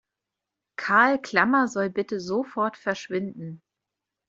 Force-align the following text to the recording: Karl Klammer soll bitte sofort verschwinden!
Karl 0.77 1.19
Klammer 1.21 1.67
soll 1.67 1.91
bitte 1.91 2.19
sofort 2.19 2.75
verschwinden! 2.75 3.61